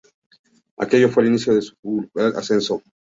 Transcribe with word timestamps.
Aquello 0.77 1.09
fue 1.09 1.21
el 1.21 1.29
inicio 1.29 1.53
de 1.53 1.61
su 1.61 1.75
fulgurante 1.79 2.39
ascenso. 2.39 2.81